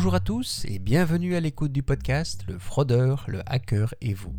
Bonjour 0.00 0.14
à 0.14 0.20
tous 0.20 0.64
et 0.66 0.78
bienvenue 0.78 1.36
à 1.36 1.40
l'écoute 1.40 1.72
du 1.72 1.82
podcast 1.82 2.44
Le 2.48 2.58
fraudeur, 2.58 3.26
le 3.28 3.42
hacker 3.44 3.94
et 4.00 4.14
vous. 4.14 4.32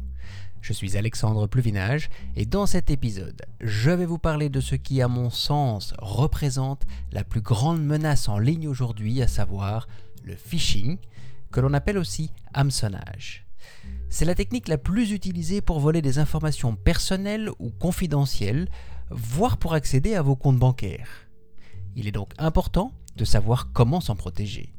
Je 0.59 0.73
suis 0.73 0.97
Alexandre 0.97 1.45
Pluvinage 1.45 2.09
et 2.35 2.47
dans 2.47 2.65
cet 2.65 2.89
épisode, 2.89 3.43
je 3.59 3.91
vais 3.91 4.07
vous 4.07 4.17
parler 4.17 4.49
de 4.49 4.59
ce 4.59 4.73
qui, 4.73 5.03
à 5.03 5.07
mon 5.07 5.29
sens, 5.29 5.93
représente 5.99 6.87
la 7.11 7.23
plus 7.23 7.41
grande 7.41 7.79
menace 7.79 8.27
en 8.27 8.39
ligne 8.39 8.67
aujourd'hui, 8.67 9.21
à 9.21 9.27
savoir 9.27 9.87
le 10.23 10.35
phishing, 10.35 10.97
que 11.51 11.59
l'on 11.59 11.75
appelle 11.75 11.99
aussi 11.99 12.31
hameçonnage. 12.55 13.45
C'est 14.09 14.25
la 14.25 14.33
technique 14.33 14.67
la 14.67 14.79
plus 14.79 15.11
utilisée 15.11 15.61
pour 15.61 15.79
voler 15.79 16.01
des 16.01 16.17
informations 16.17 16.75
personnelles 16.75 17.51
ou 17.59 17.69
confidentielles, 17.69 18.67
voire 19.11 19.57
pour 19.57 19.75
accéder 19.75 20.15
à 20.15 20.23
vos 20.23 20.35
comptes 20.35 20.57
bancaires. 20.57 21.29
Il 21.95 22.07
est 22.07 22.11
donc 22.11 22.33
important 22.39 22.93
de 23.15 23.25
savoir 23.25 23.71
comment 23.73 24.01
s'en 24.01 24.15
protéger. 24.15 24.73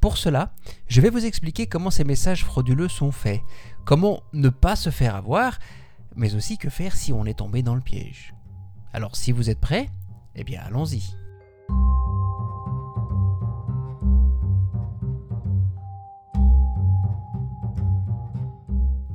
Pour 0.00 0.18
cela, 0.18 0.52
je 0.88 1.00
vais 1.00 1.10
vous 1.10 1.24
expliquer 1.24 1.66
comment 1.66 1.90
ces 1.90 2.04
messages 2.04 2.44
frauduleux 2.44 2.88
sont 2.88 3.12
faits, 3.12 3.42
comment 3.84 4.22
ne 4.32 4.48
pas 4.48 4.76
se 4.76 4.90
faire 4.90 5.16
avoir, 5.16 5.58
mais 6.14 6.34
aussi 6.34 6.58
que 6.58 6.70
faire 6.70 6.94
si 6.94 7.12
on 7.12 7.24
est 7.26 7.38
tombé 7.38 7.62
dans 7.62 7.74
le 7.74 7.80
piège. 7.80 8.34
Alors 8.92 9.16
si 9.16 9.32
vous 9.32 9.50
êtes 9.50 9.60
prêts, 9.60 9.88
eh 10.34 10.44
bien 10.44 10.60
allons-y. 10.62 11.02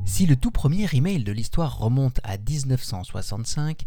Si 0.05 0.25
le 0.25 0.35
tout 0.35 0.51
premier 0.51 0.87
email 0.93 1.23
de 1.23 1.31
l'histoire 1.31 1.77
remonte 1.77 2.19
à 2.23 2.37
1965, 2.37 3.85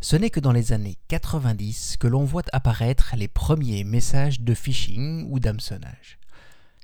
ce 0.00 0.16
n'est 0.16 0.30
que 0.30 0.40
dans 0.40 0.52
les 0.52 0.72
années 0.72 0.96
90 1.08 1.96
que 1.98 2.06
l'on 2.06 2.24
voit 2.24 2.42
apparaître 2.52 3.14
les 3.16 3.28
premiers 3.28 3.84
messages 3.84 4.40
de 4.40 4.54
phishing 4.54 5.26
ou 5.30 5.38
d'hameçonnage. 5.38 6.18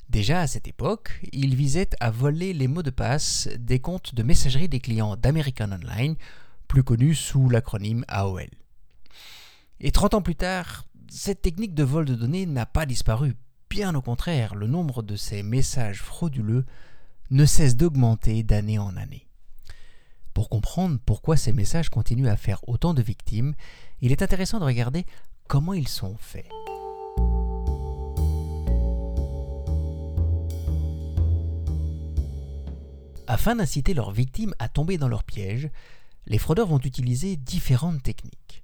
Déjà 0.09 0.41
à 0.41 0.47
cette 0.47 0.69
époque, 0.69 1.21
ils 1.33 1.55
visaient 1.55 1.91
à 2.01 2.11
voler 2.11 2.53
les 2.53 2.69
mots 2.69 2.83
de 2.83 2.91
passe 2.91 3.49
des 3.59 3.81
comptes 3.81 4.15
de 4.15 4.23
messagerie 4.23 4.69
des 4.69 4.81
clients 4.81 5.17
d'American 5.17 5.73
Online, 5.73 6.17
plus 6.69 6.83
connus 6.83 7.15
sous 7.15 7.49
l'acronyme 7.49 8.05
AOL. 8.09 8.49
Et 9.81 9.91
30 9.91 10.15
ans 10.15 10.23
plus 10.23 10.37
tard, 10.37 10.85
cette 11.09 11.43
technique 11.43 11.75
de 11.75 11.83
vol 11.83 12.05
de 12.05 12.15
données 12.15 12.47
n'a 12.47 12.67
pas 12.67 12.87
disparu. 12.87 13.35
Bien 13.69 13.95
au 13.95 14.03
contraire, 14.03 14.55
le 14.55 14.67
nombre 14.67 15.03
de 15.03 15.17
ces 15.17 15.43
messages 15.43 16.03
frauduleux 16.03 16.65
ne 17.31 17.47
cesse 17.47 17.77
d'augmenter 17.77 18.43
d'année 18.43 18.79
en 18.79 18.97
année. 18.97 19.27
Pour 20.35 20.49
comprendre 20.49 20.99
pourquoi 21.05 21.37
ces 21.37 21.53
messages 21.53 21.91
continuent 21.91 22.29
à 22.29 22.37
faire 22.37 22.67
autant 22.69 22.95
de 22.95 23.03
victimes, 23.03 23.55
il 24.01 24.13
est 24.13 24.23
intéressant 24.23 24.61
de 24.61 24.65
regarder 24.65 25.05
comment 25.49 25.75
ils 25.75 25.89
sont 25.89 26.17
faits. 26.19 26.49
Afin 33.33 33.57
d'inciter 33.57 33.95
leurs 33.95 34.11
victimes 34.11 34.55
à 34.59 34.69
tomber 34.69 34.99
dans 34.99 35.09
leur 35.09 35.25
piège, 35.25 35.71
les 36.27 36.37
fraudeurs 36.37 36.67
vont 36.67 36.81
utiliser 36.81 37.37
différentes 37.37 38.03
techniques. 38.03 38.63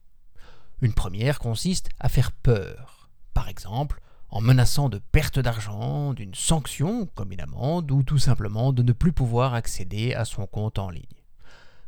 Une 0.82 0.92
première 0.92 1.38
consiste 1.38 1.88
à 1.98 2.10
faire 2.10 2.32
peur. 2.32 3.08
Par 3.32 3.48
exemple, 3.48 4.02
en 4.28 4.42
menaçant 4.42 4.90
de 4.90 4.98
perte 4.98 5.38
d'argent, 5.38 6.12
d'une 6.12 6.34
sanction, 6.34 7.08
comme 7.14 7.32
une 7.32 7.40
amende, 7.40 7.90
ou 7.90 8.02
tout 8.02 8.18
simplement 8.18 8.74
de 8.74 8.82
ne 8.82 8.92
plus 8.92 9.14
pouvoir 9.14 9.54
accéder 9.54 10.12
à 10.12 10.26
son 10.26 10.46
compte 10.46 10.78
en 10.78 10.90
ligne. 10.90 11.02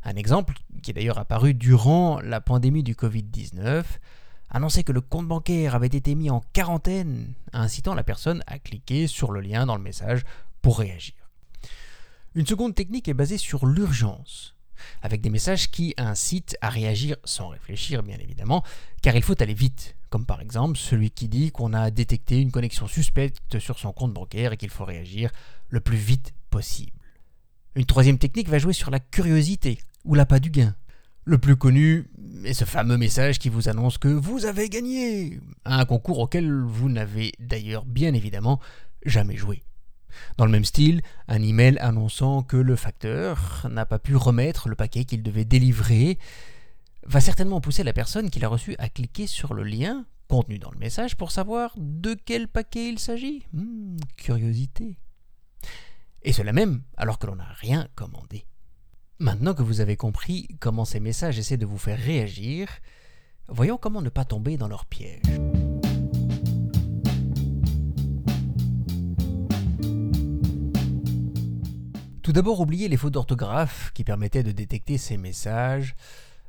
Un 0.02 0.16
exemple, 0.16 0.54
qui 0.82 0.90
est 0.90 0.94
d'ailleurs 0.94 1.18
apparu 1.18 1.52
durant 1.52 2.18
la 2.22 2.40
pandémie 2.40 2.82
du 2.82 2.94
Covid-19, 2.94 3.84
annonçait 4.48 4.84
que 4.84 4.92
le 4.92 5.02
compte 5.02 5.28
bancaire 5.28 5.74
avait 5.74 5.86
été 5.88 6.14
mis 6.14 6.30
en 6.30 6.40
quarantaine, 6.54 7.34
incitant 7.52 7.92
la 7.92 8.04
personne 8.04 8.42
à 8.46 8.58
cliquer 8.58 9.06
sur 9.06 9.32
le 9.32 9.42
lien 9.42 9.66
dans 9.66 9.76
le 9.76 9.82
message 9.82 10.22
pour 10.62 10.78
réagir. 10.78 11.19
Une 12.36 12.46
seconde 12.46 12.76
technique 12.76 13.08
est 13.08 13.14
basée 13.14 13.38
sur 13.38 13.66
l'urgence, 13.66 14.54
avec 15.02 15.20
des 15.20 15.30
messages 15.30 15.68
qui 15.68 15.94
incitent 15.96 16.56
à 16.60 16.68
réagir 16.68 17.16
sans 17.24 17.48
réfléchir 17.48 18.04
bien 18.04 18.18
évidemment, 18.18 18.62
car 19.02 19.16
il 19.16 19.22
faut 19.22 19.40
aller 19.42 19.54
vite, 19.54 19.96
comme 20.10 20.26
par 20.26 20.40
exemple 20.40 20.78
celui 20.78 21.10
qui 21.10 21.26
dit 21.26 21.50
qu'on 21.50 21.72
a 21.72 21.90
détecté 21.90 22.40
une 22.40 22.52
connexion 22.52 22.86
suspecte 22.86 23.58
sur 23.58 23.80
son 23.80 23.92
compte 23.92 24.12
bancaire 24.12 24.52
et 24.52 24.56
qu'il 24.56 24.70
faut 24.70 24.84
réagir 24.84 25.32
le 25.70 25.80
plus 25.80 25.96
vite 25.96 26.32
possible. 26.50 26.92
Une 27.74 27.84
troisième 27.84 28.18
technique 28.18 28.48
va 28.48 28.58
jouer 28.58 28.74
sur 28.74 28.92
la 28.92 29.00
curiosité 29.00 29.80
ou 30.04 30.14
l'appât 30.14 30.38
du 30.38 30.50
gain. 30.50 30.76
Le 31.24 31.38
plus 31.38 31.56
connu 31.56 32.08
est 32.44 32.54
ce 32.54 32.64
fameux 32.64 32.96
message 32.96 33.40
qui 33.40 33.48
vous 33.48 33.68
annonce 33.68 33.98
que 33.98 34.08
vous 34.08 34.44
avez 34.44 34.68
gagné 34.68 35.40
un 35.64 35.84
concours 35.84 36.20
auquel 36.20 36.62
vous 36.62 36.88
n'avez 36.88 37.32
d'ailleurs 37.40 37.84
bien 37.84 38.14
évidemment 38.14 38.60
jamais 39.04 39.36
joué. 39.36 39.64
Dans 40.36 40.44
le 40.44 40.50
même 40.50 40.64
style, 40.64 41.02
un 41.28 41.42
email 41.42 41.78
annonçant 41.78 42.42
que 42.42 42.56
le 42.56 42.76
facteur 42.76 43.66
n'a 43.70 43.86
pas 43.86 43.98
pu 43.98 44.16
remettre 44.16 44.68
le 44.68 44.74
paquet 44.76 45.04
qu'il 45.04 45.22
devait 45.22 45.44
délivrer 45.44 46.18
va 47.06 47.20
certainement 47.20 47.60
pousser 47.60 47.82
la 47.82 47.92
personne 47.92 48.30
qui 48.30 48.40
l'a 48.40 48.48
reçu 48.48 48.76
à 48.78 48.88
cliquer 48.88 49.26
sur 49.26 49.54
le 49.54 49.62
lien 49.62 50.04
contenu 50.28 50.58
dans 50.58 50.70
le 50.70 50.78
message 50.78 51.16
pour 51.16 51.32
savoir 51.32 51.72
de 51.76 52.14
quel 52.14 52.46
paquet 52.46 52.88
il 52.88 52.98
s'agit. 52.98 53.42
Hmm, 53.52 53.96
curiosité. 54.16 54.96
Et 56.22 56.32
cela 56.32 56.52
même 56.52 56.82
alors 56.96 57.18
que 57.18 57.26
l'on 57.26 57.36
n'a 57.36 57.52
rien 57.58 57.88
commandé. 57.94 58.44
Maintenant 59.18 59.54
que 59.54 59.62
vous 59.62 59.80
avez 59.80 59.96
compris 59.96 60.48
comment 60.60 60.84
ces 60.84 61.00
messages 61.00 61.38
essaient 61.38 61.56
de 61.56 61.66
vous 61.66 61.78
faire 61.78 61.98
réagir, 61.98 62.68
voyons 63.48 63.76
comment 63.76 64.02
ne 64.02 64.08
pas 64.08 64.24
tomber 64.24 64.56
dans 64.56 64.68
leur 64.68 64.86
piège. 64.86 65.49
Tout 72.30 72.34
d'abord, 72.34 72.60
oubliez 72.60 72.86
les 72.86 72.96
fautes 72.96 73.14
d'orthographe 73.14 73.90
qui 73.92 74.04
permettaient 74.04 74.44
de 74.44 74.52
détecter 74.52 74.98
ces 74.98 75.16
messages. 75.16 75.96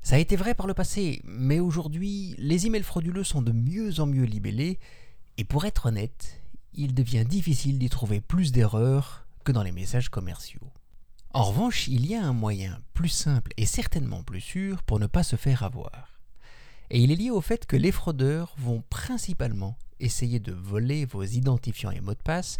Ça 0.03 0.14
a 0.14 0.19
été 0.19 0.36
vrai 0.36 0.53
par 0.53 0.68
le 0.68 0.75
passé, 0.75 1.24
mais 1.24 1.59
aujourd'hui, 1.59 2.36
les 2.38 2.68
emails 2.68 2.84
frauduleux 2.84 3.24
sont 3.24 3.42
de 3.42 3.52
mieux 3.52 4.00
en 4.00 4.06
mieux 4.06 4.25
libellés, 4.25 4.78
et 5.40 5.44
pour 5.44 5.66
être 5.66 5.88
honnête, 5.88 6.40
il 6.75 6.94
devient 6.94 7.25
difficile 7.25 7.80
d'y 7.80 7.90
trouver 7.90 8.22
plus 8.22 8.52
d'erreurs 8.52 9.25
que 9.44 9.52
dans 9.52 9.64
les 9.64 9.72
messages 9.72 10.09
commerciaux. 10.09 10.70
En 11.34 11.46
revanche, 11.46 11.88
il 11.88 12.06
y 12.06 12.14
a 12.14 12.24
un 12.24 12.34
moyen 12.34 12.78
plus 12.94 13.09
simple 13.09 13.52
et 13.58 13.66
certainement 13.66 14.22
plus 14.22 14.40
sûr 14.40 14.84
pour 14.84 15.00
ne 15.00 15.08
pas 15.08 15.24
se 15.24 15.36
faire 15.36 15.64
avoir. 15.64 16.22
Et 16.91 17.02
il 17.02 17.12
est 17.12 17.16
lié 17.16 17.31
au 17.31 17.41
fait 17.41 17.66
que 17.66 17.75
les 17.75 17.91
fraudeurs 17.91 18.53
vont 18.59 18.84
principalement 18.91 19.80
essayer 20.00 20.40
de 20.40 20.53
voler 20.53 21.06
vos 21.06 21.24
identifiants 21.24 21.90
et 21.90 22.02
mots 22.02 22.14
de 22.14 22.22
passe 22.22 22.58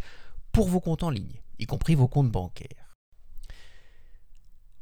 pour 0.52 0.70
vos 0.70 0.80
comptes 0.80 1.04
en 1.04 1.12
ligne, 1.12 1.40
y 1.60 1.68
compris 1.68 1.94
vos 1.94 2.08
comptes 2.08 2.32
bancaires. 2.32 2.91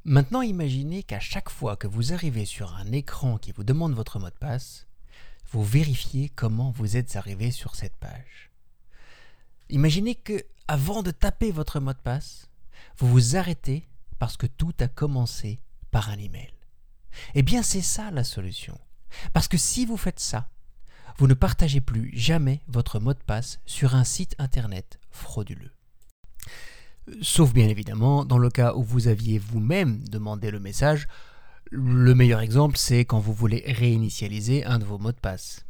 Maintenant, 0.06 0.42
imaginez 0.42 1.04
qu'à 1.04 1.20
chaque 1.20 1.50
fois 1.50 1.76
que 1.76 1.88
vous 1.88 2.14
arrivez 2.14 2.46
sur 2.46 2.74
un 2.76 2.92
écran 2.92 3.38
qui 3.38 3.52
vous 3.52 3.64
demande 3.64 3.94
votre 3.94 4.18
mot 4.20 4.30
de 4.30 4.36
passe, 4.36 4.88
vous 5.52 5.64
vérifiez 5.64 6.30
comment 6.30 6.72
vous 6.72 6.96
êtes 6.96 7.16
arrivé 7.16 7.52
sur 7.52 7.76
cette 7.76 7.96
page. 7.98 8.50
Imaginez 9.70 10.16
que, 10.16 10.46
avant 10.68 11.04
de 11.04 11.12
taper 11.12 11.52
votre 11.52 11.80
mot 11.80 11.94
de 11.94 11.98
passe, 11.98 12.50
vous 12.98 13.08
vous 13.08 13.36
arrêtez 13.36 13.88
parce 14.20 14.38
que 14.38 14.48
tout 14.48 14.74
a 14.80 14.88
commencé 14.88 15.60
par 15.92 16.10
un 16.10 16.18
email. 16.18 16.54
Eh 17.36 17.44
bien, 17.44 17.62
c'est 17.62 17.82
ça 17.82 18.10
la 18.12 18.24
solution. 18.24 18.80
Parce 19.34 19.48
que 19.48 19.58
si 19.58 19.86
vous 19.86 19.98
faites 19.98 20.20
ça, 20.20 20.50
vous 21.18 21.28
ne 21.28 21.34
partagez 21.34 21.82
plus 21.82 22.12
jamais 22.18 22.62
votre 22.68 23.00
mot 23.00 23.14
de 23.14 23.20
passe 23.20 23.60
sur 23.66 23.96
un 23.96 24.04
site 24.04 24.36
internet 24.40 25.00
frauduleux. 25.12 25.72
Sauf 27.22 27.54
bien 27.54 27.68
évidemment 27.68 28.26
dans 28.26 28.38
le 28.38 28.50
cas 28.50 28.74
où 28.76 28.84
vous 28.84 29.08
aviez 29.08 29.40
vous-même 29.40 30.04
demandé 30.10 30.52
le 30.52 30.60
message. 30.60 31.08
Le 31.72 32.16
meilleur 32.16 32.40
exemple, 32.40 32.78
c'est 32.78 33.06
quand 33.06 33.20
vous 33.20 33.34
voulez 33.34 33.64
réinitialiser 33.68 34.66
un 34.66 34.80
de 34.80 34.86
vos 34.86 34.98
mots 34.98 35.12
de 35.12 35.20
passe. 35.20 35.66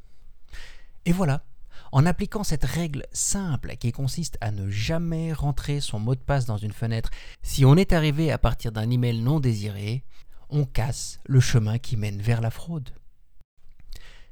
Et 1.05 1.11
voilà, 1.11 1.43
en 1.91 2.05
appliquant 2.05 2.43
cette 2.43 2.65
règle 2.65 3.05
simple 3.11 3.75
qui 3.77 3.91
consiste 3.91 4.37
à 4.41 4.51
ne 4.51 4.69
jamais 4.69 5.33
rentrer 5.33 5.79
son 5.79 5.99
mot 5.99 6.15
de 6.15 6.19
passe 6.19 6.45
dans 6.45 6.57
une 6.57 6.71
fenêtre, 6.71 7.09
si 7.41 7.65
on 7.65 7.75
est 7.75 7.93
arrivé 7.93 8.31
à 8.31 8.37
partir 8.37 8.71
d'un 8.71 8.89
email 8.89 9.21
non 9.21 9.39
désiré, 9.39 10.03
on 10.49 10.65
casse 10.65 11.19
le 11.25 11.39
chemin 11.39 11.79
qui 11.79 11.97
mène 11.97 12.21
vers 12.21 12.41
la 12.41 12.51
fraude. 12.51 12.89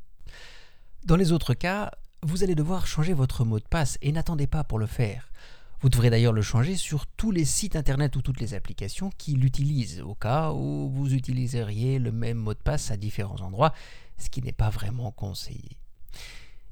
Dans 1.04 1.18
les 1.18 1.34
autres 1.34 1.54
cas, 1.54 1.92
vous 2.24 2.44
allez 2.44 2.56
devoir 2.56 2.88
changer 2.88 3.14
votre 3.14 3.44
mot 3.44 3.60
de 3.60 3.66
passe 3.66 4.00
et 4.02 4.12
n'attendez 4.12 4.48
pas 4.48 4.64
pour 4.64 4.80
le 4.80 4.88
faire. 4.88 5.30
Vous 5.82 5.90
devrez 5.90 6.10
d'ailleurs 6.10 6.34
le 6.34 6.42
changer 6.42 6.76
sur 6.76 7.06
tous 7.06 7.32
les 7.32 7.46
sites 7.46 7.76
internet 7.76 8.16
ou 8.16 8.22
toutes 8.22 8.40
les 8.40 8.54
applications 8.54 9.12
qui 9.18 9.34
l'utilisent, 9.34 10.02
au 10.02 10.16
cas 10.16 10.52
où 10.52 10.90
vous 10.90 11.14
utiliseriez 11.14 12.00
le 12.00 12.12
même 12.12 12.38
mot 12.38 12.54
de 12.54 12.60
passe 12.60 12.92
à 12.92 12.98
différents 12.98 13.42
endroits, 13.42 13.74
ce 14.18 14.30
qui 14.30 14.42
n'est 14.42 14.52
pas 14.52 14.70
vraiment 14.70 15.12
conseillé. 15.12 15.78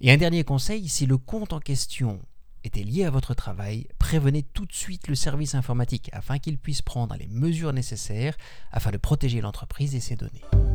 Et 0.02 0.12
un 0.12 0.18
dernier 0.18 0.44
conseil, 0.44 0.88
si 0.88 1.06
le 1.06 1.18
compte 1.18 1.54
en 1.54 1.60
question 1.60 2.20
était 2.64 2.84
lié 2.84 3.04
à 3.04 3.10
votre 3.10 3.34
travail, 3.34 3.88
prévenez 4.00 4.44
tout 4.44 4.66
de 4.66 4.74
suite 4.74 5.08
le 5.08 5.16
service 5.16 5.56
informatique 5.56 6.10
afin 6.14 6.40
qu'il 6.40 6.58
puisse 6.58 6.82
prendre 6.82 7.16
les 7.18 7.28
mesures 7.28 7.74
nécessaires 7.74 8.38
afin 8.72 8.92
de 8.92 8.98
protéger 8.98 9.42
l'entreprise 9.42 9.96
et 9.96 10.00
ses 10.00 10.16
données. 10.16 10.73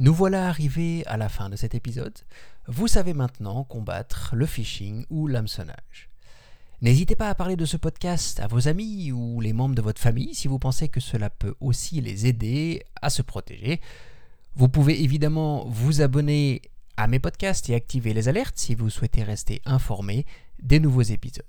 Nous 0.00 0.14
voilà 0.14 0.48
arrivés 0.48 1.04
à 1.04 1.18
la 1.18 1.28
fin 1.28 1.50
de 1.50 1.56
cet 1.56 1.74
épisode. 1.74 2.18
Vous 2.66 2.88
savez 2.88 3.12
maintenant 3.12 3.64
combattre 3.64 4.34
le 4.34 4.46
phishing 4.46 5.04
ou 5.10 5.26
l'hameçonnage. 5.26 6.08
N'hésitez 6.80 7.16
pas 7.16 7.28
à 7.28 7.34
parler 7.34 7.54
de 7.54 7.66
ce 7.66 7.76
podcast 7.76 8.40
à 8.40 8.46
vos 8.46 8.66
amis 8.66 9.12
ou 9.12 9.42
les 9.42 9.52
membres 9.52 9.74
de 9.74 9.82
votre 9.82 10.00
famille 10.00 10.34
si 10.34 10.48
vous 10.48 10.58
pensez 10.58 10.88
que 10.88 11.00
cela 11.00 11.28
peut 11.28 11.54
aussi 11.60 12.00
les 12.00 12.26
aider 12.26 12.82
à 13.02 13.10
se 13.10 13.20
protéger. 13.20 13.82
Vous 14.56 14.70
pouvez 14.70 15.02
évidemment 15.02 15.66
vous 15.66 16.00
abonner 16.00 16.62
à 16.96 17.06
mes 17.06 17.18
podcasts 17.18 17.68
et 17.68 17.74
activer 17.74 18.14
les 18.14 18.30
alertes 18.30 18.56
si 18.56 18.74
vous 18.74 18.88
souhaitez 18.88 19.22
rester 19.22 19.60
informé 19.66 20.24
des 20.62 20.80
nouveaux 20.80 21.02
épisodes. 21.02 21.44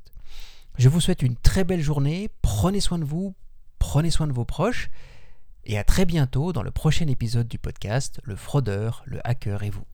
Je 0.78 0.90
vous 0.90 1.00
souhaite 1.00 1.22
une 1.22 1.38
très 1.38 1.64
belle 1.64 1.80
journée, 1.80 2.30
prenez 2.42 2.82
soin 2.82 3.00
de 3.00 3.06
vous, 3.06 3.34
prenez 3.80 4.12
soin 4.12 4.28
de 4.28 4.34
vos 4.34 4.44
proches 4.44 4.90
et 5.66 5.78
à 5.78 5.84
très 5.84 6.06
bientôt 6.06 6.54
dans 6.54 6.64
le 6.64 6.72
prochain 6.72 7.08
épisode 7.08 7.48
du 7.48 7.58
podcast 7.58 8.20
Le 8.24 8.36
fraudeur, 8.36 9.04
le 9.06 9.20
hacker 9.24 9.64
et 9.64 9.70
vous. 9.70 9.86